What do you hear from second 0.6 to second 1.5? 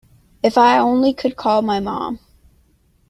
only could